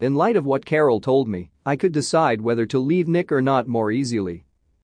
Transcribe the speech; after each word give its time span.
In 0.00 0.16
light 0.16 0.36
of 0.36 0.44
what 0.44 0.66
Carol 0.66 1.00
told 1.00 1.28
me, 1.28 1.50
I 1.64 1.76
could 1.76 1.92
decide 1.92 2.40
whether 2.40 2.66
to 2.66 2.80
leave 2.80 3.06
Nick 3.06 3.30
or 3.30 3.40
not 3.40 3.68
more 3.68 3.92
easily. 3.92 4.43